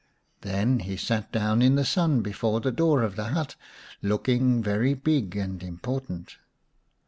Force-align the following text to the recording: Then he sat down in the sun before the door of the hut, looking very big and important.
Then 0.41 0.79
he 0.79 0.97
sat 0.97 1.31
down 1.31 1.61
in 1.61 1.75
the 1.75 1.85
sun 1.85 2.21
before 2.23 2.59
the 2.59 2.71
door 2.71 3.03
of 3.03 3.15
the 3.15 3.25
hut, 3.27 3.55
looking 4.01 4.63
very 4.63 4.95
big 4.95 5.35
and 5.35 5.61
important. 5.61 6.37